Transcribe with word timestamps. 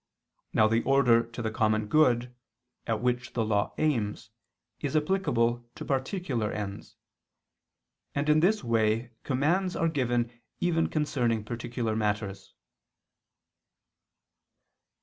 Now 0.51 0.67
the 0.67 0.81
order 0.81 1.21
to 1.21 1.41
the 1.43 1.51
common 1.51 1.85
good, 1.85 2.33
at 2.87 3.01
which 3.01 3.33
the 3.33 3.45
law 3.45 3.75
aims, 3.77 4.31
is 4.79 4.95
applicable 4.95 5.69
to 5.75 5.85
particular 5.85 6.51
ends. 6.51 6.95
And 8.15 8.27
in 8.27 8.39
this 8.39 8.63
way 8.63 9.11
commands 9.21 9.75
are 9.75 9.87
given 9.89 10.31
even 10.59 10.87
concerning 10.89 11.43
particular 11.43 11.95
matters. 11.95 12.55